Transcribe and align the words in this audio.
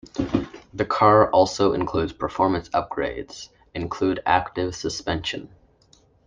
The 0.73 0.83
car 0.85 1.29
also 1.29 1.73
includes 1.73 2.11
performance 2.11 2.69
upgrades 2.69 3.49
include 3.75 4.19
active 4.25 4.73
suspension. 4.75 5.53